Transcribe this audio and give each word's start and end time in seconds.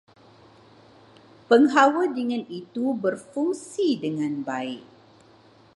Penghawa 1.47 2.03
dingin 2.15 2.43
itu 2.59 2.85
berfungsi 3.03 3.89
dengan 4.05 4.33
baik. 4.47 4.81